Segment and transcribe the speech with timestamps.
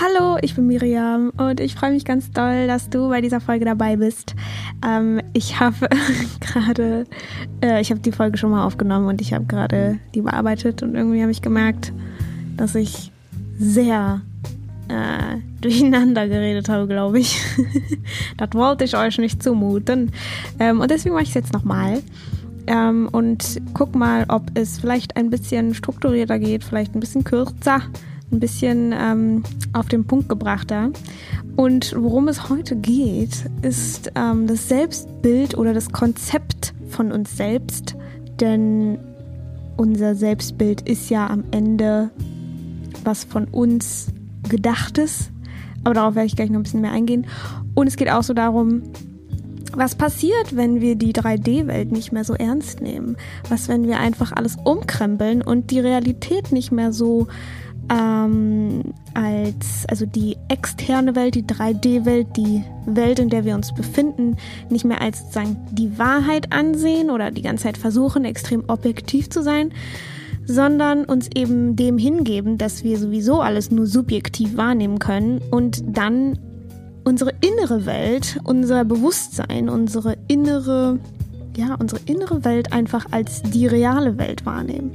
[0.00, 3.64] Hallo, ich bin Miriam und ich freue mich ganz doll, dass du bei dieser Folge
[3.64, 4.36] dabei bist.
[4.86, 5.88] Ähm, ich habe
[6.40, 7.04] gerade,
[7.60, 10.94] äh, ich habe die Folge schon mal aufgenommen und ich habe gerade die bearbeitet und
[10.94, 11.92] irgendwie habe ich gemerkt,
[12.56, 13.10] dass ich
[13.58, 14.20] sehr
[14.86, 17.40] äh, durcheinander geredet habe, glaube ich.
[18.36, 20.12] das wollte ich euch nicht zumuten.
[20.60, 22.04] Ähm, und deswegen mache ich es jetzt nochmal.
[22.68, 27.82] Ähm, und guck mal, ob es vielleicht ein bisschen strukturierter geht, vielleicht ein bisschen kürzer
[28.30, 29.42] ein bisschen ähm,
[29.72, 30.90] auf den Punkt gebrachter.
[31.56, 37.96] Und worum es heute geht, ist ähm, das Selbstbild oder das Konzept von uns selbst.
[38.40, 38.98] Denn
[39.76, 42.10] unser Selbstbild ist ja am Ende
[43.04, 44.08] was von uns
[44.48, 45.30] gedachtes.
[45.84, 47.26] Aber darauf werde ich gleich noch ein bisschen mehr eingehen.
[47.74, 48.82] Und es geht auch so darum,
[49.74, 53.16] was passiert, wenn wir die 3D-Welt nicht mehr so ernst nehmen?
[53.48, 57.28] Was, wenn wir einfach alles umkrempeln und die Realität nicht mehr so
[57.90, 58.82] ähm,
[59.14, 64.36] als, also die externe Welt, die 3D-Welt, die Welt, in der wir uns befinden,
[64.70, 69.42] nicht mehr als sozusagen die Wahrheit ansehen oder die ganze Zeit versuchen, extrem objektiv zu
[69.42, 69.72] sein,
[70.44, 76.38] sondern uns eben dem hingeben, dass wir sowieso alles nur subjektiv wahrnehmen können und dann
[77.04, 80.98] unsere innere Welt, unser Bewusstsein, unsere innere,
[81.56, 84.92] ja, unsere innere Welt einfach als die reale Welt wahrnehmen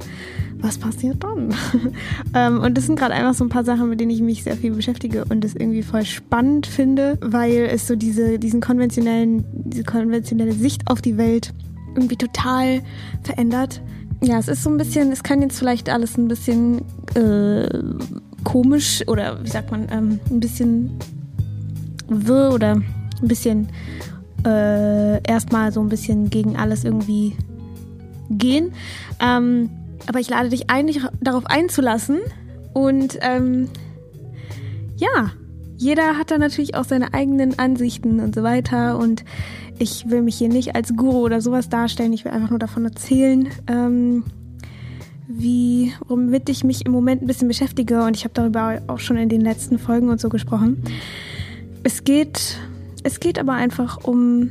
[0.64, 1.54] was passiert dann?
[2.34, 4.56] ähm, und das sind gerade einfach so ein paar Sachen, mit denen ich mich sehr
[4.56, 9.84] viel beschäftige und das irgendwie voll spannend finde, weil es so diese, diesen konventionellen, diese
[9.84, 11.52] konventionelle Sicht auf die Welt
[11.94, 12.80] irgendwie total
[13.22, 13.82] verändert.
[14.22, 16.80] Ja, es ist so ein bisschen, es kann jetzt vielleicht alles ein bisschen
[17.14, 17.68] äh,
[18.42, 20.90] komisch oder wie sagt man, ähm, ein bisschen
[22.08, 23.68] wirr oder ein bisschen
[24.46, 27.36] äh, erstmal so ein bisschen gegen alles irgendwie
[28.30, 28.72] gehen.
[29.20, 29.68] Ähm,
[30.06, 32.20] aber ich lade dich ein, dich darauf einzulassen.
[32.72, 33.68] Und ähm,
[34.96, 35.32] ja,
[35.76, 38.98] jeder hat da natürlich auch seine eigenen Ansichten und so weiter.
[38.98, 39.24] Und
[39.78, 42.12] ich will mich hier nicht als Guru oder sowas darstellen.
[42.12, 44.24] Ich will einfach nur davon erzählen, ähm,
[45.26, 48.04] wie, womit ich mich im Moment ein bisschen beschäftige.
[48.04, 50.82] Und ich habe darüber auch schon in den letzten Folgen und so gesprochen.
[51.82, 52.58] Es geht,
[53.02, 54.50] es geht aber einfach um.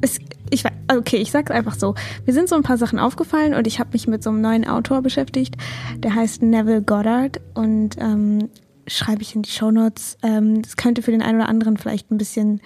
[0.00, 0.18] Es,
[0.50, 1.94] ich okay, ich sag's einfach so.
[2.26, 4.66] Mir sind so ein paar Sachen aufgefallen und ich habe mich mit so einem neuen
[4.66, 5.56] Autor beschäftigt.
[5.98, 8.48] Der heißt Neville Goddard und ähm,
[8.86, 10.18] schreibe ich in die Show Notes.
[10.22, 12.60] Ähm, das könnte für den einen oder anderen vielleicht ein bisschen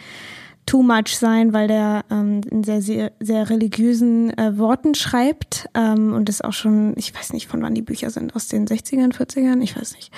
[0.67, 6.13] too much sein, weil der ähm, in sehr, sehr, sehr religiösen äh, Worten schreibt ähm,
[6.13, 9.13] und das auch schon, ich weiß nicht, von wann die Bücher sind, aus den 60ern,
[9.13, 10.13] 40ern, ich weiß nicht,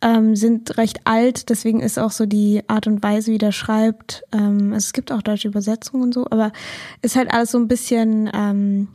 [0.00, 4.24] ähm, sind recht alt, deswegen ist auch so die Art und Weise, wie der schreibt,
[4.32, 6.52] ähm, also es gibt auch deutsche Übersetzungen und so, aber
[7.02, 8.88] ist halt alles so ein bisschen ähm,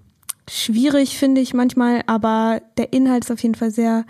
[0.49, 4.05] schwierig, finde ich manchmal, aber der Inhalt ist auf jeden Fall sehr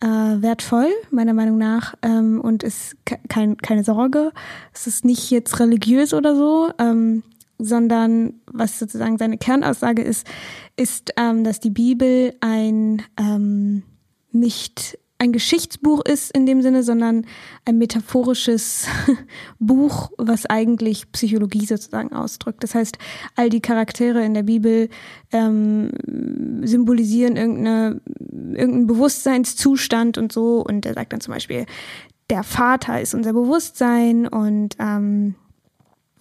[0.00, 2.96] äh, wertvoll, meiner Meinung nach, ähm, und ist
[3.28, 4.32] kein, keine Sorge.
[4.72, 7.22] Es ist nicht jetzt religiös oder so, ähm,
[7.58, 10.26] sondern was sozusagen seine Kernaussage ist,
[10.76, 13.82] ist, ähm, dass die Bibel ein ähm,
[14.32, 17.26] nicht ein Geschichtsbuch ist in dem Sinne, sondern
[17.66, 18.86] ein metaphorisches
[19.58, 22.64] Buch, was eigentlich Psychologie sozusagen ausdrückt.
[22.64, 22.96] Das heißt,
[23.36, 24.88] all die Charaktere in der Bibel
[25.30, 25.90] ähm,
[26.62, 30.64] symbolisieren irgendeine, irgendeinen Bewusstseinszustand und so.
[30.66, 31.66] Und er sagt dann zum Beispiel,
[32.30, 35.34] der Vater ist unser Bewusstsein und ähm,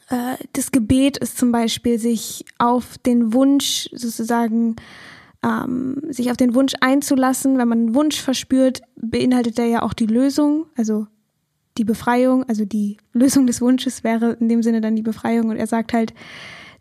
[0.09, 4.75] äh, das Gebet ist zum Beispiel, sich auf den Wunsch sozusagen
[5.43, 7.57] ähm, sich auf den Wunsch einzulassen.
[7.57, 11.07] Wenn man einen Wunsch verspürt, beinhaltet der ja auch die Lösung, also
[11.77, 15.49] die Befreiung, also die Lösung des Wunsches wäre in dem Sinne dann die Befreiung.
[15.49, 16.13] Und er sagt halt,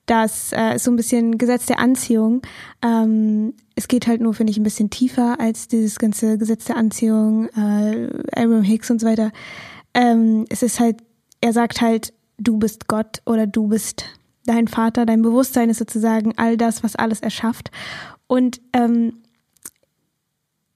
[0.07, 2.43] das äh, ist so ein bisschen Gesetz der Anziehung.
[2.83, 6.77] Ähm, es geht halt nur, finde ich, ein bisschen tiefer als dieses ganze Gesetz der
[6.77, 9.31] Anziehung, äh, Abraham Hicks und so weiter.
[9.95, 10.97] Ähm, es ist halt,
[11.41, 14.07] er sagt halt, du bist Gott oder du bist
[14.47, 17.71] dein Vater, dein Bewusstsein ist sozusagen all das, was alles erschafft.
[18.29, 19.15] Und ähm,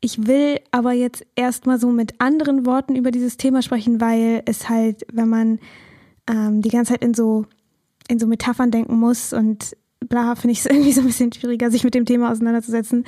[0.01, 4.69] ich will aber jetzt erstmal so mit anderen Worten über dieses Thema sprechen, weil es
[4.69, 5.61] halt, wenn man
[6.29, 7.47] ähm, die ganze Zeit in so,
[8.09, 11.71] in so Metaphern denken muss und bla, finde ich es irgendwie so ein bisschen schwieriger,
[11.71, 13.05] sich mit dem Thema auseinanderzusetzen.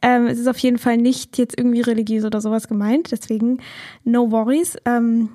[0.00, 3.58] Ähm, es ist auf jeden Fall nicht jetzt irgendwie religiös oder sowas gemeint, deswegen
[4.04, 4.78] no worries.
[4.86, 5.28] Ähm,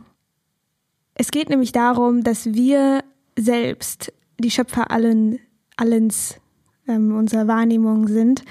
[1.14, 3.04] es geht nämlich darum, dass wir
[3.38, 5.40] selbst die Schöpfer allen,
[5.78, 6.40] allens
[6.88, 8.44] ähm, unserer Wahrnehmung sind.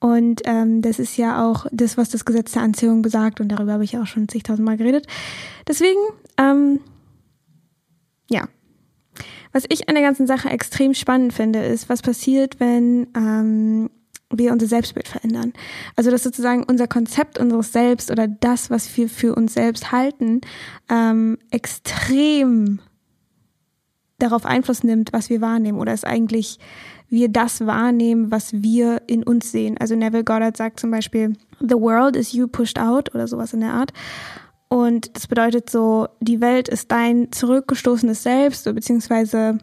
[0.00, 3.40] Und ähm, das ist ja auch das, was das Gesetz der Anziehung besagt.
[3.40, 5.06] Und darüber habe ich auch schon zigtausendmal geredet.
[5.68, 6.00] Deswegen,
[6.38, 6.80] ähm,
[8.28, 8.48] ja.
[9.52, 13.90] Was ich an der ganzen Sache extrem spannend finde, ist, was passiert, wenn ähm,
[14.30, 15.52] wir unser Selbstbild verändern.
[15.94, 20.40] Also dass sozusagen unser Konzept unseres Selbst oder das, was wir für uns selbst halten,
[20.88, 22.80] ähm, extrem
[24.22, 26.58] darauf Einfluss nimmt, was wir wahrnehmen oder es eigentlich
[27.08, 29.76] wir das wahrnehmen, was wir in uns sehen.
[29.78, 33.60] Also Neville Goddard sagt zum Beispiel, The world is you pushed out oder sowas in
[33.60, 33.92] der Art.
[34.68, 39.58] Und das bedeutet so, die Welt ist dein zurückgestoßenes Selbst, beziehungsweise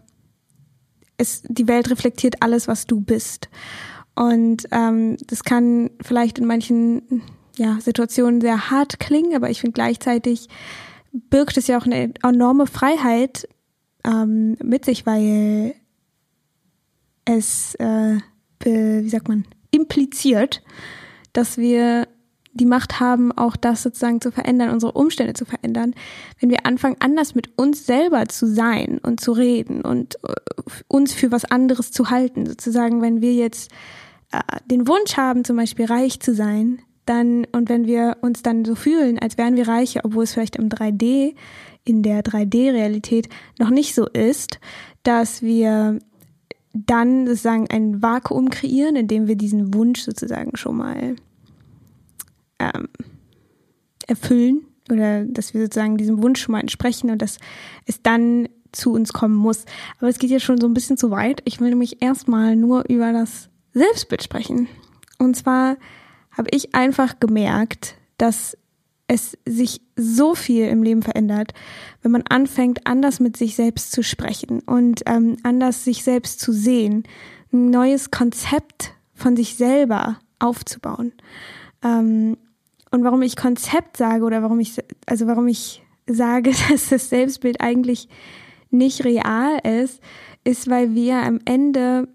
[1.17, 3.49] es, die Welt reflektiert alles, was du bist.
[4.13, 7.23] Und ähm, das kann vielleicht in manchen
[7.57, 10.47] ja, Situationen sehr hart klingen, aber ich finde gleichzeitig
[11.11, 13.47] birgt es ja auch eine enorme Freiheit
[14.09, 15.75] ähm, mit sich, weil
[17.25, 18.17] es, äh,
[18.59, 20.63] be, wie sagt man, impliziert,
[21.33, 22.07] dass wir
[22.53, 25.93] die Macht haben, auch das sozusagen zu verändern, unsere Umstände zu verändern,
[26.39, 30.33] wenn wir anfangen, anders mit uns selber zu sein und zu reden und äh,
[30.87, 32.47] uns für was anderes zu halten.
[32.47, 33.71] Sozusagen, wenn wir jetzt
[34.31, 38.65] äh, den Wunsch haben, zum Beispiel reich zu sein, dann, und wenn wir uns dann
[38.65, 41.35] so fühlen, als wären wir reiche, obwohl es vielleicht im 3D,
[41.89, 43.27] in der 3D-Realität
[43.57, 44.59] noch nicht so ist,
[45.03, 45.99] dass wir
[46.73, 51.15] dann sozusagen ein Vakuum kreieren, in dem wir diesen Wunsch sozusagen schon mal
[52.59, 52.87] ähm,
[54.07, 57.39] erfüllen oder dass wir sozusagen diesem Wunsch schon mal entsprechen und dass
[57.85, 59.65] es dann zu uns kommen muss.
[59.97, 61.41] Aber es geht ja schon so ein bisschen zu weit.
[61.45, 64.67] Ich will nämlich erstmal nur über das Selbstbild sprechen.
[65.17, 65.77] Und zwar
[66.31, 68.57] habe ich einfach gemerkt, dass
[69.09, 71.53] es sich so viel im Leben verändert,
[72.03, 76.53] wenn man anfängt, anders mit sich selbst zu sprechen und ähm, anders sich selbst zu
[76.53, 77.03] sehen,
[77.51, 81.11] ein neues Konzept von sich selber aufzubauen.
[81.83, 82.37] Ähm,
[82.91, 84.77] und warum ich Konzept sage oder warum ich,
[85.07, 88.07] also warum ich sage, dass das Selbstbild eigentlich
[88.69, 90.01] nicht real ist,
[90.43, 92.07] ist, weil wir am Ende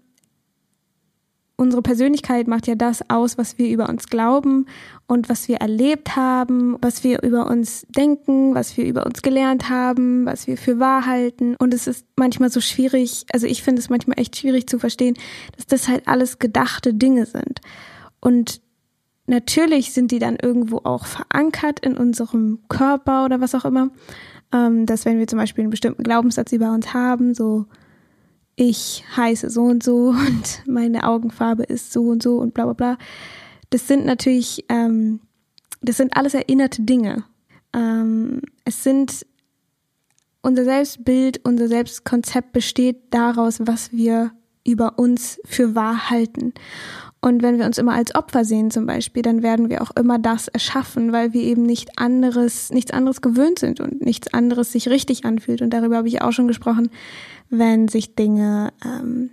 [1.57, 4.65] unsere Persönlichkeit macht ja das aus, was wir über uns glauben
[5.07, 9.69] und was wir erlebt haben, was wir über uns denken, was wir über uns gelernt
[9.69, 11.55] haben, was wir für wahr halten.
[11.55, 15.15] Und es ist manchmal so schwierig, also ich finde es manchmal echt schwierig zu verstehen,
[15.55, 17.61] dass das halt alles gedachte Dinge sind.
[18.19, 18.61] Und
[19.27, 23.91] natürlich sind die dann irgendwo auch verankert in unserem Körper oder was auch immer.
[24.51, 27.65] Ähm, dass wenn wir zum Beispiel einen bestimmten Glaubenssatz über uns haben, so
[28.55, 32.73] ich heiße so und so und meine Augenfarbe ist so und so und bla bla
[32.73, 32.97] bla.
[33.69, 35.19] Das sind natürlich, ähm,
[35.81, 37.25] das sind alles erinnerte Dinge.
[37.73, 39.25] Ähm, es sind
[40.41, 44.31] unser Selbstbild, unser Selbstkonzept besteht daraus, was wir
[44.65, 46.53] über uns für wahr halten.
[47.21, 50.19] Und wenn wir uns immer als Opfer sehen zum Beispiel, dann werden wir auch immer
[50.19, 54.89] das erschaffen, weil wir eben nicht anderes, nichts anderes gewöhnt sind und nichts anderes sich
[54.89, 55.63] richtig anfühlt.
[55.63, 56.91] Und darüber habe ich auch schon gesprochen,
[57.49, 59.31] wenn sich Dinge ähm,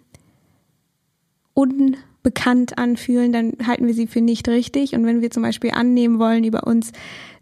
[1.54, 4.94] unbekannt anfühlen, dann halten wir sie für nicht richtig.
[4.94, 6.92] Und wenn wir zum Beispiel annehmen wollen über uns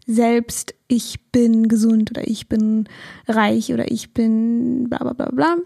[0.07, 2.87] selbst, ich bin gesund oder ich bin
[3.27, 5.57] reich oder ich bin bla bla bla bla,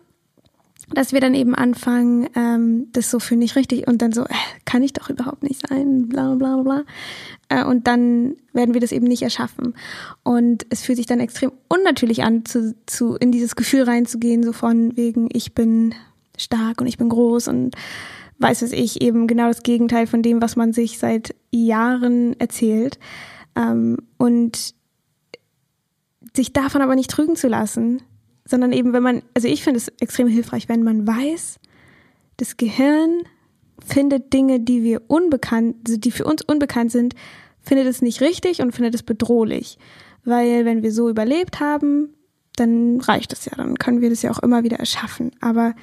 [0.93, 4.33] dass wir dann eben anfangen, ähm, das so für nicht richtig und dann so, äh,
[4.65, 6.83] kann ich doch überhaupt nicht sein, bla bla bla.
[7.49, 9.75] Äh, und dann werden wir das eben nicht erschaffen.
[10.23, 14.53] Und es fühlt sich dann extrem unnatürlich an, zu, zu in dieses Gefühl reinzugehen, so
[14.53, 15.95] von wegen, ich bin
[16.37, 17.75] stark und ich bin groß und
[18.37, 22.99] weiß es ich, eben genau das Gegenteil von dem, was man sich seit Jahren erzählt.
[23.55, 24.75] Ähm, und
[26.35, 28.01] sich davon aber nicht trügen zu lassen,
[28.47, 31.59] sondern eben, wenn man, also ich finde es extrem hilfreich, wenn man weiß,
[32.37, 33.23] das Gehirn
[33.85, 37.16] findet Dinge, die wir unbekannt, also die für uns unbekannt sind,
[37.61, 39.78] findet es nicht richtig und findet es bedrohlich.
[40.23, 42.14] Weil wenn wir so überlebt haben,
[42.56, 45.31] dann reicht es ja, dann können wir das ja auch immer wieder erschaffen.
[45.42, 45.75] Aber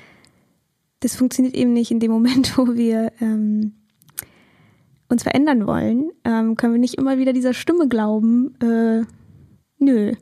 [1.00, 3.74] das funktioniert eben nicht in dem Moment, wo wir ähm,
[5.08, 9.02] uns verändern wollen, ähm, können wir nicht immer wieder dieser Stimme glauben, äh,
[9.78, 10.14] nö,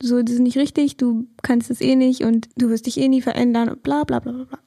[0.00, 3.08] so, das ist nicht richtig, du kannst es eh nicht und du wirst dich eh
[3.08, 4.58] nie verändern und bla bla bla bla bla.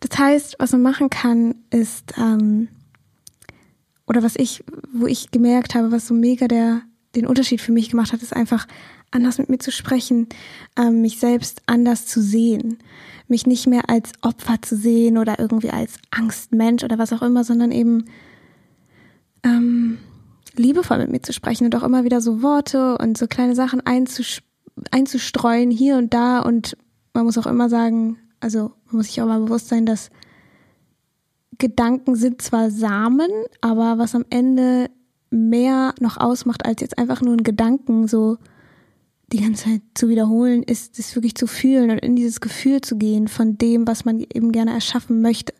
[0.00, 2.68] Das heißt, was man machen kann, ist, ähm,
[4.06, 6.82] oder was ich, wo ich gemerkt habe, was so mega der,
[7.14, 8.66] den Unterschied für mich gemacht hat, ist einfach
[9.10, 10.28] anders mit mir zu sprechen,
[10.76, 12.78] ähm, mich selbst anders zu sehen,
[13.28, 17.44] mich nicht mehr als Opfer zu sehen oder irgendwie als Angstmensch oder was auch immer,
[17.44, 18.06] sondern eben
[19.44, 19.98] ähm,
[20.56, 23.82] liebevoll mit mir zu sprechen und auch immer wieder so Worte und so kleine Sachen
[24.90, 26.76] einzustreuen hier und da und
[27.12, 30.10] man muss auch immer sagen, also man muss sich auch mal bewusst sein, dass
[31.58, 33.30] Gedanken sind zwar Samen,
[33.60, 34.90] aber was am Ende
[35.30, 38.38] mehr noch ausmacht als jetzt einfach nur ein Gedanken so
[39.32, 42.96] die ganze Zeit zu wiederholen, ist es wirklich zu fühlen und in dieses Gefühl zu
[42.96, 45.54] gehen von dem, was man eben gerne erschaffen möchte.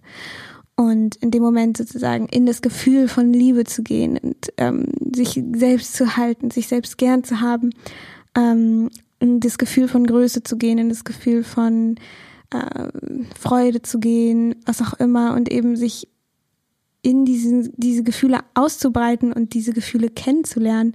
[0.80, 5.38] Und in dem Moment sozusagen in das Gefühl von Liebe zu gehen und ähm, sich
[5.52, 7.74] selbst zu halten, sich selbst gern zu haben,
[8.34, 11.96] ähm, in das Gefühl von Größe zu gehen, in das Gefühl von
[12.50, 12.88] äh,
[13.38, 16.08] Freude zu gehen, was auch immer und eben sich
[17.02, 20.94] in diesen, diese Gefühle auszubreiten und diese Gefühle kennenzulernen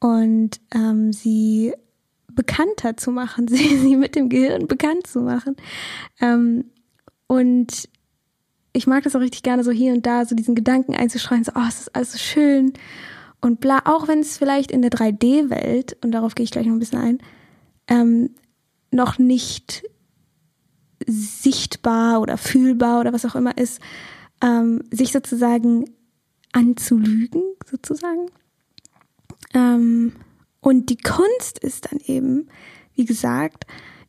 [0.00, 1.72] und ähm, sie
[2.30, 5.56] bekannter zu machen, sie, sie mit dem Gehirn bekannt zu machen.
[6.20, 6.66] Ähm,
[7.26, 7.88] und
[8.74, 11.52] ich mag das auch richtig gerne, so hier und da so diesen Gedanken einzuschreien, so,
[11.54, 12.74] oh, es ist alles so schön
[13.40, 16.72] und bla, auch wenn es vielleicht in der 3D-Welt, und darauf gehe ich gleich noch
[16.72, 17.18] ein bisschen ein,
[17.88, 18.30] ähm,
[18.90, 19.84] noch nicht
[21.06, 23.80] sichtbar oder fühlbar oder was auch immer ist,
[24.42, 25.84] ähm, sich sozusagen
[26.52, 28.26] anzulügen, sozusagen.
[29.52, 30.14] Ähm,
[30.60, 32.48] und die Kunst ist dann eben,
[32.94, 33.66] wie gesagt,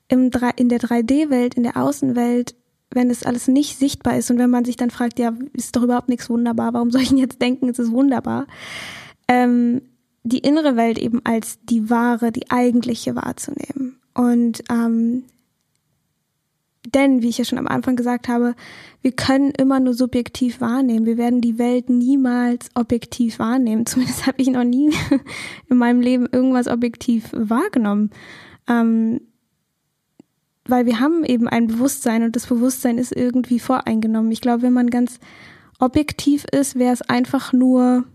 [0.07, 2.55] im, in der 3D-Welt, in der Außenwelt
[2.95, 5.83] wenn das alles nicht sichtbar ist und wenn man sich dann fragt, ja, ist doch
[5.83, 8.47] überhaupt nichts wunderbar, warum soll ich denn jetzt denken, es ist wunderbar?
[9.27, 9.81] Ähm,
[10.23, 13.99] die innere Welt eben als die wahre, die eigentliche wahrzunehmen.
[14.15, 15.23] Und ähm,
[16.93, 18.55] denn, wie ich ja schon am Anfang gesagt habe,
[19.01, 21.05] wir können immer nur subjektiv wahrnehmen.
[21.05, 23.85] Wir werden die Welt niemals objektiv wahrnehmen.
[23.85, 24.91] Zumindest habe ich noch nie
[25.69, 28.11] in meinem Leben irgendwas objektiv wahrgenommen.
[28.67, 29.21] Ähm,
[30.67, 34.31] weil wir haben eben ein Bewusstsein und das Bewusstsein ist irgendwie voreingenommen.
[34.31, 35.19] Ich glaube, wenn man ganz
[35.79, 38.05] objektiv ist, wäre es einfach nur,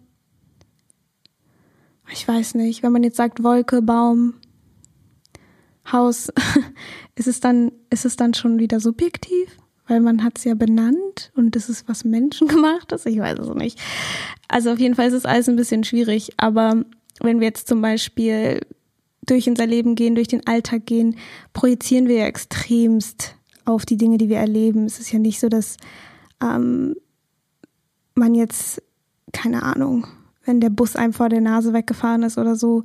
[2.12, 4.35] ich weiß nicht, wenn man jetzt sagt Wolke, Baum,
[5.90, 6.33] Haus,
[7.14, 9.57] ist es dann, ist es dann schon wieder subjektiv?
[9.87, 13.07] Weil man hat es ja benannt und das ist was Menschen gemacht ist.
[13.07, 13.80] Ich weiß es nicht.
[14.47, 16.30] Also auf jeden Fall ist es alles ein bisschen schwierig.
[16.37, 16.85] Aber
[17.21, 18.61] wenn wir jetzt zum Beispiel
[19.30, 21.16] durch unser Leben gehen, durch den Alltag gehen,
[21.52, 24.84] projizieren wir ja extremst auf die Dinge, die wir erleben.
[24.84, 25.76] Es ist ja nicht so, dass
[26.42, 26.96] ähm,
[28.14, 28.82] man jetzt,
[29.32, 30.06] keine Ahnung,
[30.44, 32.84] wenn der Bus einem vor der Nase weggefahren ist oder so,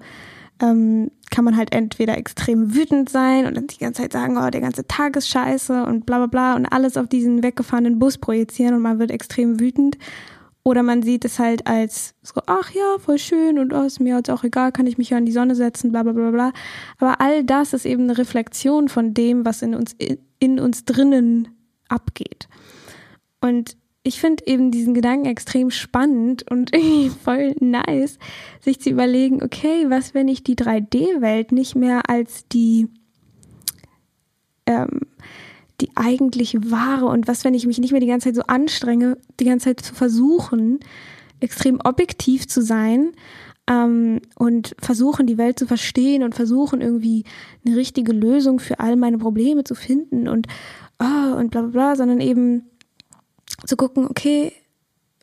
[0.62, 4.50] ähm, kann man halt entweder extrem wütend sein und dann die ganze Zeit sagen, oh,
[4.50, 8.18] der ganze Tag ist scheiße und bla bla bla und alles auf diesen weggefahrenen Bus
[8.18, 9.98] projizieren und man wird extrem wütend.
[10.68, 14.16] Oder man sieht es halt als so, ach ja, voll schön und oh, ist mir
[14.16, 16.54] jetzt auch egal, kann ich mich ja in die Sonne setzen, bla bla bla bla.
[16.98, 19.96] Aber all das ist eben eine Reflexion von dem, was in uns,
[20.40, 21.50] in, uns drinnen
[21.88, 22.48] abgeht.
[23.42, 28.18] Und ich finde eben diesen Gedanken extrem spannend und irgendwie voll nice,
[28.60, 32.88] sich zu überlegen, okay, was, wenn ich die 3D-Welt nicht mehr als die
[34.66, 35.02] ähm,
[35.82, 39.18] die eigentlich wahre und was, wenn ich mich nicht mehr die ganze Zeit so anstrenge,
[39.40, 40.80] die ganze Zeit zu versuchen,
[41.40, 43.12] extrem objektiv zu sein
[43.68, 47.26] ähm, und versuchen, die Welt zu verstehen und versuchen, irgendwie
[47.66, 50.48] eine richtige Lösung für all meine Probleme zu finden und,
[51.00, 52.70] oh, und bla bla bla, sondern eben
[53.66, 54.54] zu gucken, okay,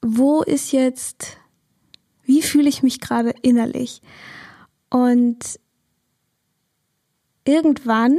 [0.02, 1.38] wo ist jetzt,
[2.24, 4.02] wie fühle ich mich gerade innerlich?
[4.90, 5.58] Und
[7.44, 8.18] irgendwann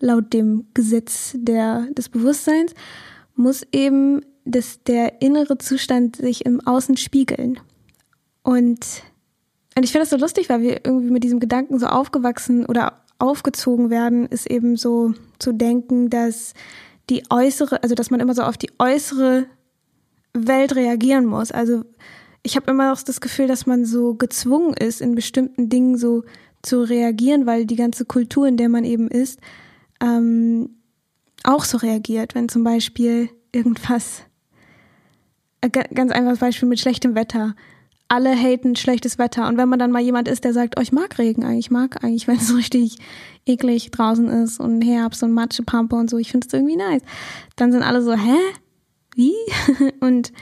[0.00, 2.74] laut dem Gesetz der, des Bewusstseins
[3.36, 7.60] muss eben das, der innere Zustand sich im Außen spiegeln.
[8.42, 9.02] Und,
[9.76, 13.02] und ich finde das so lustig, weil wir irgendwie mit diesem Gedanken so aufgewachsen oder
[13.18, 16.54] aufgezogen werden, ist eben so zu denken, dass
[17.10, 19.46] die äußere, also dass man immer so auf die äußere
[20.32, 21.52] Welt reagieren muss.
[21.52, 21.84] Also
[22.42, 26.24] ich habe immer auch das Gefühl, dass man so gezwungen ist, in bestimmten Dingen so
[26.62, 29.38] zu reagieren, weil die ganze Kultur, in der man eben ist,
[30.00, 30.70] ähm,
[31.44, 34.22] auch so reagiert, wenn zum Beispiel irgendwas,
[35.60, 37.54] äh, ganz einfaches Beispiel mit schlechtem Wetter.
[38.08, 39.46] Alle haten schlechtes Wetter.
[39.46, 41.70] Und wenn man dann mal jemand ist, der sagt, oh, ich mag Regen eigentlich, ich
[41.70, 42.96] mag eigentlich, wenn es so richtig
[43.46, 47.02] eklig draußen ist und Herbst und Matschepampe und so, ich finde es irgendwie nice.
[47.56, 48.36] Dann sind alle so, hä?
[49.14, 49.34] Wie?
[50.00, 50.32] und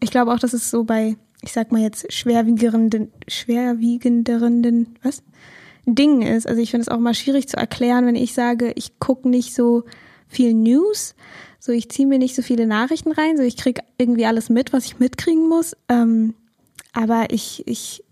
[0.00, 5.22] ich glaube auch, dass es so bei, ich sag mal jetzt, schwerwiegenderen, schwerwiegenderen, was?
[5.86, 6.46] Ding ist.
[6.46, 9.54] Also ich finde es auch mal schwierig zu erklären, wenn ich sage, ich gucke nicht
[9.54, 9.84] so
[10.28, 11.14] viel News,
[11.58, 14.72] so ich ziehe mir nicht so viele Nachrichten rein, so ich kriege irgendwie alles mit,
[14.72, 15.76] was ich mitkriegen muss.
[15.88, 16.34] Ähm,
[16.92, 18.04] aber ich, ich,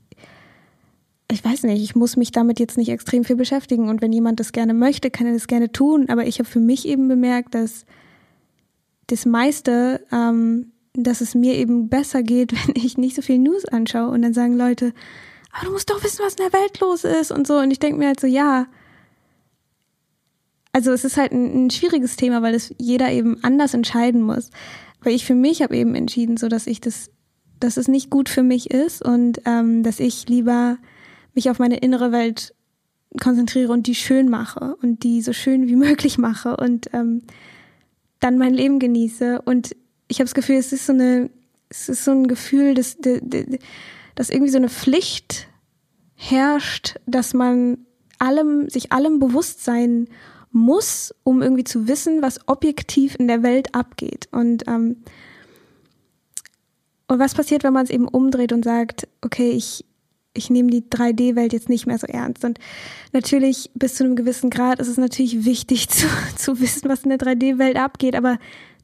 [1.31, 3.89] ich weiß nicht, ich muss mich damit jetzt nicht extrem viel beschäftigen.
[3.89, 6.09] Und wenn jemand das gerne möchte, kann er das gerne tun.
[6.09, 7.85] Aber ich habe für mich eben bemerkt, dass
[9.07, 13.65] das meiste, ähm, dass es mir eben besser geht, wenn ich nicht so viel News
[13.65, 14.11] anschaue.
[14.11, 14.93] Und dann sagen Leute,
[15.53, 17.59] aber du musst doch wissen, was in der Welt los ist und so.
[17.59, 18.67] Und ich denke mir halt so, ja.
[20.73, 24.51] Also es ist halt ein, ein schwieriges Thema, weil es jeder eben anders entscheiden muss.
[25.03, 27.11] Weil ich für mich habe eben entschieden, so dass ich das,
[27.59, 30.79] dass es nicht gut für mich ist und ähm, dass ich lieber
[31.35, 32.55] mich auf meine innere Welt
[33.21, 37.23] konzentriere und die schön mache und die so schön wie möglich mache und ähm,
[38.21, 39.75] dann mein Leben genieße und
[40.07, 41.31] ich habe das Gefühl, es ist so eine,
[41.69, 42.97] es ist so ein Gefühl, dass,
[44.21, 45.49] dass irgendwie so eine Pflicht
[46.15, 47.87] herrscht, dass man
[48.19, 50.09] allem, sich allem bewusst sein
[50.53, 54.29] muss, um irgendwie zu wissen, was objektiv in der Welt abgeht.
[54.31, 55.05] Und, ähm,
[57.09, 59.87] und was passiert, wenn man es eben umdreht und sagt, okay, ich,
[60.35, 62.45] ich nehme die 3D-Welt jetzt nicht mehr so ernst.
[62.45, 62.59] Und
[63.15, 67.09] natürlich bis zu einem gewissen Grad ist es natürlich wichtig zu, zu wissen, was in
[67.09, 68.39] der 3D-Welt abgeht, aber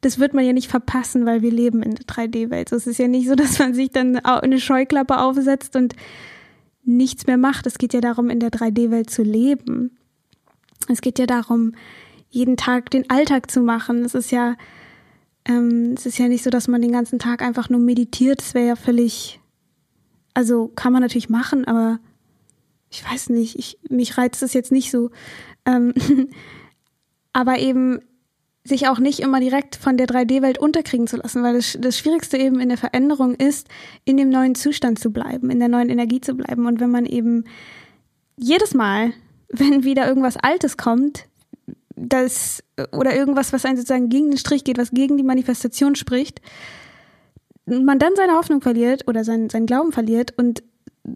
[0.06, 2.68] das wird man ja nicht verpassen, weil wir leben in der 3D-Welt.
[2.68, 5.96] So, es ist ja nicht so, dass man sich dann eine Scheuklappe aufsetzt und
[6.84, 7.66] nichts mehr macht.
[7.66, 9.98] Es geht ja darum, in der 3D-Welt zu leben.
[10.88, 11.72] Es geht ja darum,
[12.30, 14.04] jeden Tag den Alltag zu machen.
[14.04, 14.54] Es ist ja,
[15.44, 18.40] ähm, es ist ja nicht so, dass man den ganzen Tag einfach nur meditiert.
[18.40, 19.40] Das wäre ja völlig,
[20.34, 21.98] also kann man natürlich machen, aber
[22.90, 25.10] ich weiß nicht, ich, mich reizt es jetzt nicht so.
[25.64, 25.94] Ähm,
[27.32, 27.98] aber eben
[28.66, 32.36] sich auch nicht immer direkt von der 3D-Welt unterkriegen zu lassen, weil das, das Schwierigste
[32.36, 33.68] eben in der Veränderung ist,
[34.04, 36.66] in dem neuen Zustand zu bleiben, in der neuen Energie zu bleiben.
[36.66, 37.44] Und wenn man eben
[38.36, 39.12] jedes Mal,
[39.48, 41.26] wenn wieder irgendwas Altes kommt,
[41.96, 46.42] das oder irgendwas, was einen sozusagen gegen den Strich geht, was gegen die Manifestation spricht,
[47.64, 50.62] man dann seine Hoffnung verliert oder seinen, seinen Glauben verliert und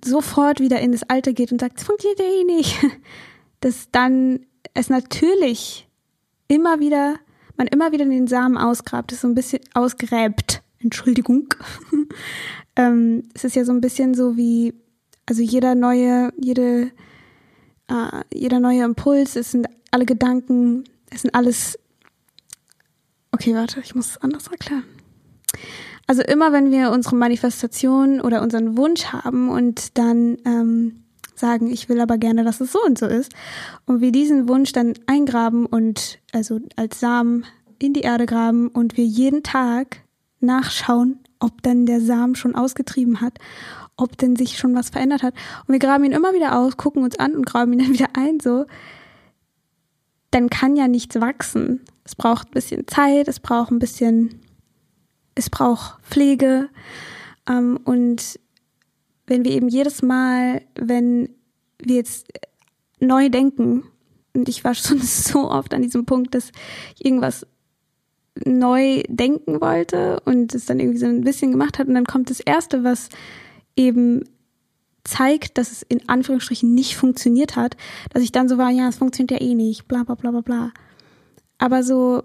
[0.04, 2.78] sofort wieder in das Alte geht und sagt, es funktioniert ja eh nicht,
[3.60, 5.86] dass dann es natürlich
[6.48, 7.16] immer wieder
[7.60, 10.62] man immer wieder den Samen ausgrabt, ist so ein bisschen ausgräbt.
[10.78, 11.54] Entschuldigung.
[12.76, 14.72] ähm, es ist ja so ein bisschen so wie,
[15.26, 16.90] also jeder neue, jede,
[17.88, 21.78] äh, jeder neue Impuls, es sind alle Gedanken, es sind alles.
[23.30, 24.84] Okay, warte, ich muss es anders erklären.
[26.06, 31.04] Also immer wenn wir unsere Manifestation oder unseren Wunsch haben und dann ähm,
[31.40, 33.32] sagen, ich will aber gerne, dass es so und so ist.
[33.86, 37.44] Und wir diesen Wunsch dann eingraben und also als Samen
[37.78, 40.02] in die Erde graben und wir jeden Tag
[40.40, 43.38] nachschauen, ob dann der Samen schon ausgetrieben hat,
[43.96, 45.34] ob denn sich schon was verändert hat.
[45.66, 48.10] Und wir graben ihn immer wieder aus, gucken uns an und graben ihn dann wieder
[48.14, 48.66] ein, so.
[50.30, 51.80] Dann kann ja nichts wachsen.
[52.04, 54.40] Es braucht ein bisschen Zeit, es braucht ein bisschen,
[55.34, 56.68] es braucht Pflege.
[57.48, 58.38] Ähm, und
[59.30, 61.30] wenn wir eben jedes Mal, wenn
[61.78, 62.26] wir jetzt
[62.98, 63.84] neu denken,
[64.34, 66.50] und ich war schon so oft an diesem Punkt, dass
[66.96, 67.46] ich irgendwas
[68.44, 72.30] neu denken wollte und es dann irgendwie so ein bisschen gemacht hat und dann kommt
[72.30, 73.08] das erste, was
[73.76, 74.24] eben
[75.04, 77.76] zeigt, dass es in Anführungsstrichen nicht funktioniert hat,
[78.12, 80.40] dass ich dann so war, ja, es funktioniert ja eh nicht, bla bla bla bla
[80.40, 80.72] bla.
[81.58, 82.24] Aber so,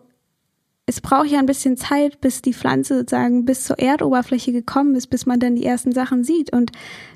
[0.85, 5.07] es braucht ja ein bisschen Zeit, bis die Pflanze sozusagen bis zur Erdoberfläche gekommen ist,
[5.07, 6.53] bis man dann die ersten Sachen sieht.
[6.53, 6.71] Und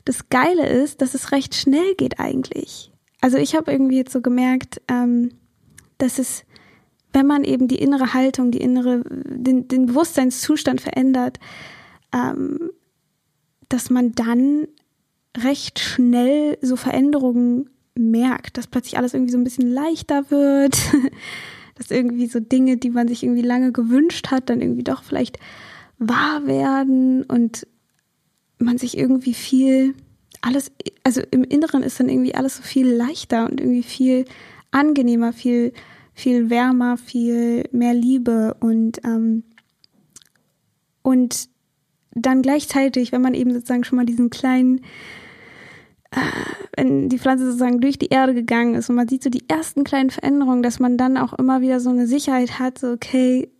[0.05, 2.91] das Geile ist, dass es recht schnell geht eigentlich.
[3.21, 5.32] Also ich habe irgendwie jetzt so gemerkt, ähm,
[5.97, 6.45] dass es
[7.13, 11.39] wenn man eben die innere Haltung, die innere, den, den Bewusstseinszustand verändert,
[12.13, 12.69] ähm,
[13.67, 14.67] dass man dann
[15.38, 20.77] recht schnell so Veränderungen merkt, dass plötzlich alles irgendwie so ein bisschen leichter wird,
[21.79, 25.39] dass irgendwie so Dinge, die man sich irgendwie lange gewünscht hat, dann irgendwie doch vielleicht
[25.97, 27.65] wahr werden und
[28.59, 29.95] man sich irgendwie viel
[30.41, 30.71] alles,
[31.03, 34.25] also im Inneren ist dann irgendwie alles so viel leichter und irgendwie viel
[34.71, 35.73] angenehmer, viel
[36.19, 39.43] viel wärmer, viel mehr Liebe und ähm,
[41.01, 41.49] und
[42.11, 44.81] dann gleichzeitig, wenn man eben sozusagen schon mal diesen kleinen,
[46.76, 49.84] wenn die Pflanze sozusagen durch die Erde gegangen ist und man sieht so die ersten
[49.84, 53.52] kleinen Veränderungen, dass man dann auch immer wieder so eine Sicherheit hat, so okay,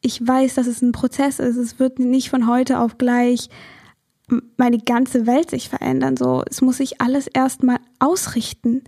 [0.00, 3.50] ich weiß, dass es ein Prozess ist, es wird nicht von heute auf gleich
[4.56, 8.84] meine ganze Welt sich verändern, so es muss sich alles erstmal ausrichten.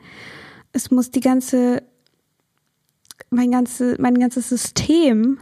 [0.73, 1.83] Es muss die ganze
[3.31, 5.39] mein, ganze, mein ganzes System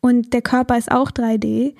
[0.00, 1.74] und der Körper ist auch 3D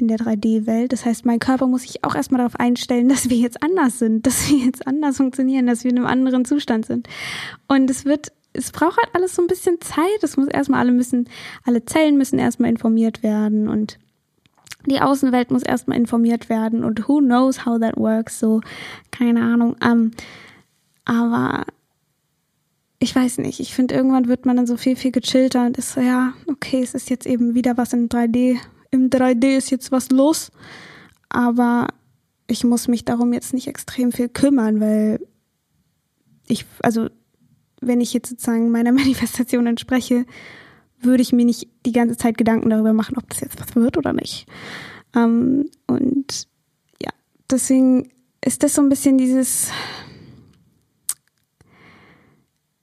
[0.00, 0.92] in der 3D-Welt.
[0.92, 4.26] Das heißt, mein Körper muss sich auch erstmal darauf einstellen, dass wir jetzt anders sind,
[4.26, 7.08] dass wir jetzt anders funktionieren, dass wir in einem anderen Zustand sind.
[7.68, 10.22] Und es wird, es braucht halt alles so ein bisschen Zeit.
[10.22, 11.28] Es muss erstmal alle müssen,
[11.64, 13.98] alle Zellen müssen erstmal informiert werden und
[14.86, 18.62] die Außenwelt muss erstmal informiert werden und who knows how that works, so,
[19.10, 19.76] keine Ahnung.
[19.82, 20.10] Um, ähm,
[21.04, 21.66] aber
[22.98, 25.92] ich weiß nicht, ich finde, irgendwann wird man dann so viel, viel gechillter und ist
[25.92, 28.58] so, ja, okay, es ist jetzt eben wieder was in 3D.
[28.90, 30.50] Im 3D ist jetzt was los.
[31.28, 31.88] Aber
[32.46, 35.20] ich muss mich darum jetzt nicht extrem viel kümmern, weil
[36.48, 37.08] ich, also,
[37.80, 40.26] wenn ich jetzt sozusagen meiner Manifestation entspreche,
[40.98, 43.96] würde ich mir nicht die ganze Zeit Gedanken darüber machen, ob das jetzt was wird
[43.96, 44.46] oder nicht.
[45.14, 46.48] Ähm, und
[47.02, 47.10] ja,
[47.50, 48.10] deswegen
[48.44, 49.70] ist das so ein bisschen dieses,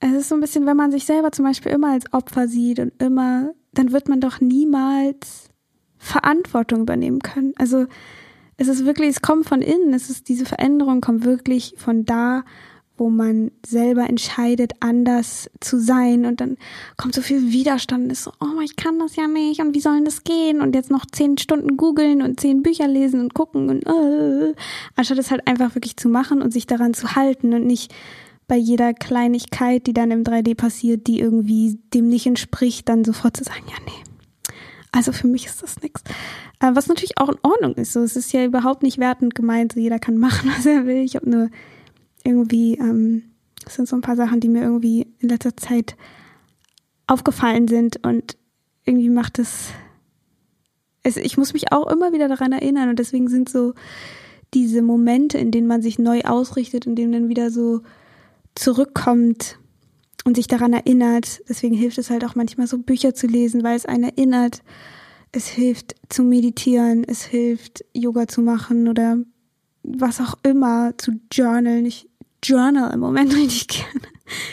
[0.00, 2.78] es ist so ein bisschen, wenn man sich selber zum Beispiel immer als Opfer sieht
[2.78, 5.48] und immer, dann wird man doch niemals
[5.98, 7.54] Verantwortung übernehmen können.
[7.58, 7.86] Also
[8.56, 12.44] es ist wirklich, es kommt von innen, es ist diese Veränderung kommt wirklich von da,
[12.98, 16.26] wo man selber entscheidet, anders zu sein.
[16.26, 16.56] Und dann
[16.96, 18.10] kommt so viel Widerstand.
[18.10, 19.60] Ist so, oh, ich kann das ja nicht.
[19.60, 20.60] Und wie soll das gehen?
[20.60, 24.54] Und jetzt noch zehn Stunden googeln und zehn Bücher lesen und gucken und äh,
[24.96, 27.94] anstatt es halt einfach wirklich zu machen und sich daran zu halten und nicht
[28.48, 33.36] bei jeder Kleinigkeit, die dann im 3D passiert, die irgendwie dem nicht entspricht, dann sofort
[33.36, 34.07] zu sagen, ja, nee.
[34.92, 36.02] Also für mich ist das nichts.
[36.60, 37.92] Äh, was natürlich auch in Ordnung ist.
[37.92, 41.02] So, es ist ja überhaupt nicht wertend gemeint, so jeder kann machen, was er will.
[41.02, 41.50] Ich habe nur
[42.24, 43.24] irgendwie, ähm,
[43.64, 45.96] das sind so ein paar Sachen, die mir irgendwie in letzter Zeit
[47.06, 48.36] aufgefallen sind und
[48.84, 49.70] irgendwie macht es,
[51.02, 53.74] es, ich muss mich auch immer wieder daran erinnern und deswegen sind so
[54.54, 57.82] diese Momente, in denen man sich neu ausrichtet, in denen dann wieder so
[58.54, 59.58] zurückkommt
[60.24, 61.40] und sich daran erinnert.
[61.48, 64.62] Deswegen hilft es halt auch manchmal so Bücher zu lesen, weil es einen erinnert.
[65.32, 69.18] Es hilft zu meditieren, es hilft Yoga zu machen oder
[69.82, 71.86] was auch immer zu journalen.
[71.86, 72.08] Ich
[72.42, 74.08] journal im Moment richtig gerne.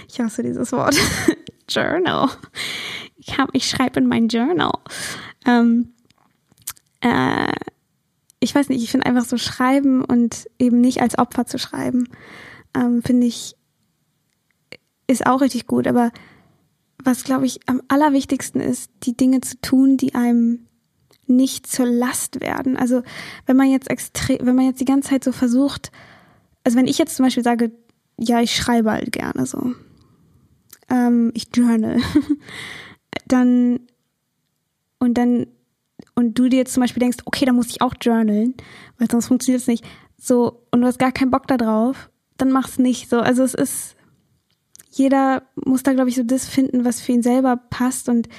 [0.09, 0.95] Ich hasse dieses Wort.
[1.69, 2.29] Journal.
[3.17, 4.77] Ich, hab, ich schreibe in mein Journal.
[5.45, 5.93] Ähm,
[7.01, 7.51] äh,
[8.39, 12.07] ich weiß nicht, ich finde einfach so schreiben und eben nicht als Opfer zu schreiben,
[12.75, 13.55] ähm, finde ich,
[15.07, 15.87] ist auch richtig gut.
[15.87, 16.11] Aber
[17.03, 20.67] was, glaube ich, am allerwichtigsten ist, die Dinge zu tun, die einem
[21.27, 22.77] nicht zur Last werden.
[22.77, 23.03] Also
[23.45, 25.91] wenn man jetzt extrem, wenn man jetzt die ganze Zeit so versucht,
[26.63, 27.71] also wenn ich jetzt zum Beispiel sage,
[28.17, 29.73] ja, ich schreibe halt gerne so,
[30.89, 31.99] ähm, ich journal,
[33.27, 33.79] dann
[34.99, 35.47] und dann
[36.13, 38.53] und du dir jetzt zum Beispiel denkst, okay, da muss ich auch journalen,
[38.97, 39.85] weil sonst funktioniert es nicht.
[40.17, 43.09] So und du hast gar keinen Bock darauf, dann mach's nicht.
[43.09, 43.94] So, also es ist
[44.97, 48.29] jeder muss da glaube ich so das finden, was für ihn selber passt und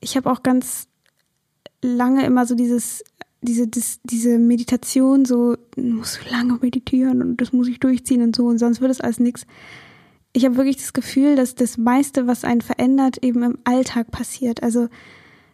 [0.00, 0.88] ich habe auch ganz
[1.82, 3.04] lange immer so dieses,
[3.42, 8.46] diese, das, diese Meditation, so, muss lange meditieren und das muss ich durchziehen und so
[8.46, 9.46] und sonst wird es alles nichts.
[10.32, 14.64] Ich habe wirklich das Gefühl, dass das meiste, was einen verändert, eben im Alltag passiert.
[14.64, 14.88] Also,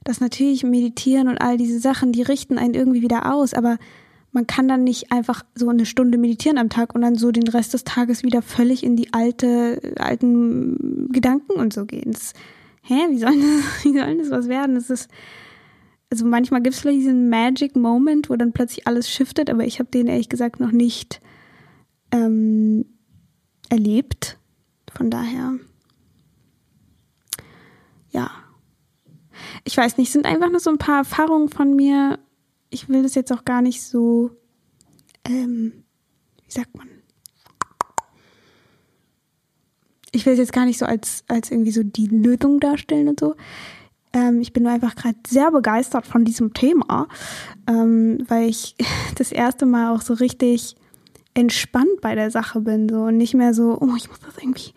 [0.05, 3.77] dass natürlich Meditieren und all diese Sachen, die richten einen irgendwie wieder aus, aber
[4.33, 7.49] man kann dann nicht einfach so eine Stunde meditieren am Tag und dann so den
[7.49, 12.13] Rest des Tages wieder völlig in die alte, alten Gedanken und so gehen.
[12.13, 12.33] Das,
[12.83, 14.77] hä, wie soll das, das was werden?
[14.77, 15.11] Das ist,
[16.11, 19.79] also manchmal gibt es vielleicht diesen Magic Moment, wo dann plötzlich alles shiftet, aber ich
[19.79, 21.21] habe den ehrlich gesagt noch nicht
[22.13, 22.85] ähm,
[23.69, 24.39] erlebt.
[24.93, 25.55] Von daher,
[28.11, 28.31] ja.
[29.65, 32.19] Ich weiß nicht, sind einfach nur so ein paar Erfahrungen von mir.
[32.71, 34.31] Ich will das jetzt auch gar nicht so,
[35.25, 35.85] ähm,
[36.45, 36.89] wie sagt man?
[40.13, 43.21] Ich will es jetzt gar nicht so als, als irgendwie so die Lösung darstellen und
[43.21, 43.37] so.
[44.13, 47.09] Ähm, ich bin nur einfach gerade sehr begeistert von diesem Thema,
[47.69, 48.77] ähm, weil ich
[49.17, 50.75] das erste Mal auch so richtig
[51.35, 54.73] entspannt bei der Sache bin so und nicht mehr so, oh, ich muss das irgendwie,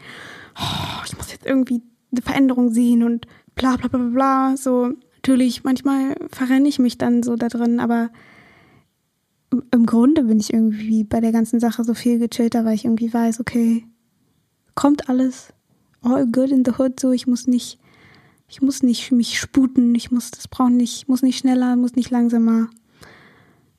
[0.59, 3.25] oh, ich muss jetzt irgendwie eine Veränderung sehen und
[3.55, 4.57] bla bla bla bla.
[4.57, 4.91] So,
[5.23, 8.09] natürlich, manchmal verrenne ich mich dann so da drin, aber
[9.71, 13.13] im Grunde bin ich irgendwie bei der ganzen Sache so viel gechillter, weil ich irgendwie
[13.13, 13.85] weiß, okay,
[14.75, 15.53] kommt alles,
[16.01, 17.79] all good in the hood, so ich muss nicht
[18.49, 22.11] ich muss nicht mich sputen, ich muss das brauchen nicht, muss nicht schneller, muss nicht
[22.11, 22.69] langsamer.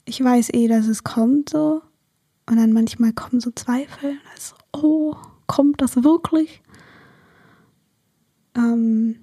[0.04, 1.82] Ich weiß eh, dass es kommt so.
[2.46, 4.16] Und dann manchmal kommen so Zweifel.
[4.32, 5.14] Also, oh,
[5.46, 6.60] kommt das wirklich?
[8.56, 9.16] Ähm,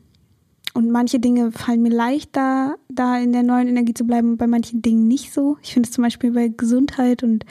[0.74, 4.82] und manche Dinge fallen mir leichter, da in der neuen Energie zu bleiben, bei manchen
[4.82, 5.58] Dingen nicht so.
[5.62, 7.46] Ich finde es zum Beispiel bei Gesundheit und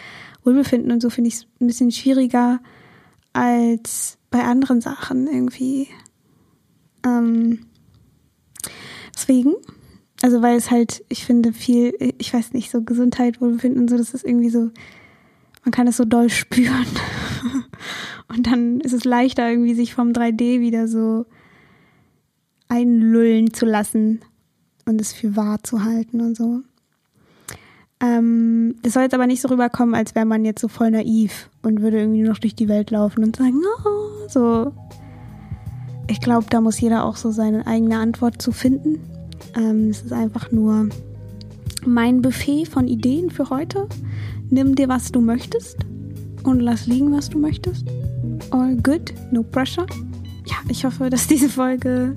[0.44, 2.60] Wohlbefinden und so finde ich es ein bisschen schwieriger
[3.32, 5.88] als bei anderen Sachen irgendwie.
[7.04, 7.66] Ähm,
[9.20, 9.54] Deswegen,
[10.22, 13.96] also weil es halt, ich finde viel, ich weiß nicht, so Gesundheit, Wohlbefinden und so,
[13.96, 14.70] das ist irgendwie so,
[15.64, 16.86] man kann es so doll spüren.
[18.28, 21.26] und dann ist es leichter irgendwie sich vom 3D wieder so
[22.70, 24.20] einlullen zu lassen
[24.86, 26.60] und es für wahr zu halten und so.
[28.02, 31.50] Ähm, das soll jetzt aber nicht so rüberkommen, als wäre man jetzt so voll naiv
[31.62, 34.72] und würde irgendwie nur noch durch die Welt laufen und sagen, oh, so
[36.10, 38.98] ich glaube, da muss jeder auch so seine eigene Antwort zu finden.
[39.56, 40.88] Ähm, es ist einfach nur
[41.86, 43.86] mein Buffet von Ideen für heute.
[44.50, 45.78] Nimm dir, was du möchtest
[46.42, 47.86] und lass liegen, was du möchtest.
[48.50, 49.86] All good, no pressure.
[50.46, 52.14] Ja, ich hoffe, dass diese Folge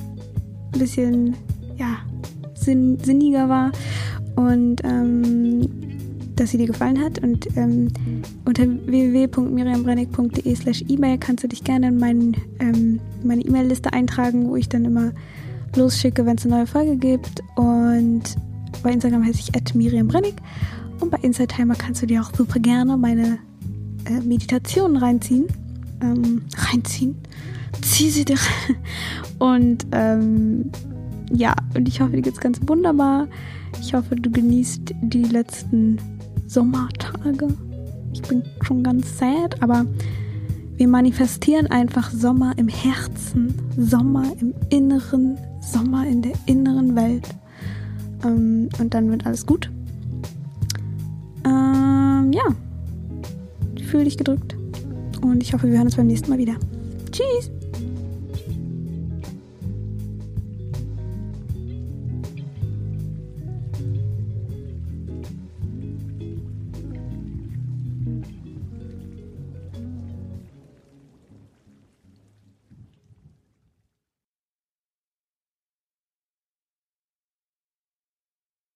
[0.73, 1.36] ein bisschen
[1.77, 1.97] ja,
[2.53, 3.71] sinn sinniger war
[4.36, 5.67] und ähm,
[6.36, 7.19] dass sie dir gefallen hat.
[7.23, 7.89] Und ähm,
[8.45, 14.55] unter www.miriambrennig.de slash E-Mail kannst du dich gerne in mein, ähm, meine E-Mail-Liste eintragen, wo
[14.55, 15.12] ich dann immer
[15.75, 17.41] losschicke, wenn es eine neue Folge gibt.
[17.55, 18.23] Und
[18.81, 20.36] bei Instagram heiße ich Miriam Brennig.
[20.99, 23.39] Und bei Inside Timer kannst du dir auch super gerne meine
[24.05, 25.45] äh, Meditationen reinziehen.
[26.01, 27.15] Ähm, reinziehen.
[27.81, 28.38] Zieh sie dir.
[29.39, 30.71] Und ähm,
[31.31, 33.27] ja, und ich hoffe, dir geht's ganz wunderbar.
[33.81, 35.97] Ich hoffe, du genießt die letzten
[36.47, 37.47] Sommertage.
[38.13, 39.86] Ich bin schon ganz sad, aber
[40.77, 47.27] wir manifestieren einfach Sommer im Herzen, Sommer im Inneren, Sommer in der inneren Welt.
[48.23, 49.69] Ähm, und dann wird alles gut.
[51.45, 52.43] Ähm, ja.
[53.88, 54.55] Fühl dich gedrückt.
[55.21, 56.55] Und ich hoffe, wir hören uns beim nächsten Mal wieder.
[57.12, 57.62] Tschüss!